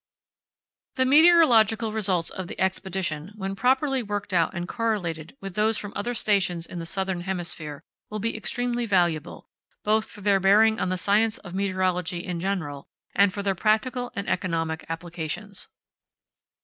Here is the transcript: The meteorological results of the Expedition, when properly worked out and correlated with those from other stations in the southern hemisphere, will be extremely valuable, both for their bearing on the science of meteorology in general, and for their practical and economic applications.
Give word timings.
The 0.95 1.05
meteorological 1.05 1.91
results 1.93 2.31
of 2.31 2.47
the 2.47 2.59
Expedition, 2.59 3.33
when 3.35 3.55
properly 3.55 4.01
worked 4.01 4.33
out 4.33 4.51
and 4.55 4.67
correlated 4.67 5.37
with 5.39 5.53
those 5.53 5.77
from 5.77 5.93
other 5.95 6.15
stations 6.15 6.65
in 6.65 6.79
the 6.79 6.87
southern 6.87 7.21
hemisphere, 7.21 7.83
will 8.09 8.17
be 8.17 8.35
extremely 8.35 8.87
valuable, 8.87 9.47
both 9.83 10.09
for 10.09 10.21
their 10.21 10.39
bearing 10.39 10.79
on 10.79 10.89
the 10.89 10.97
science 10.97 11.37
of 11.37 11.53
meteorology 11.53 12.25
in 12.25 12.39
general, 12.39 12.87
and 13.13 13.31
for 13.31 13.43
their 13.43 13.53
practical 13.53 14.11
and 14.15 14.27
economic 14.27 14.83
applications. 14.89 15.67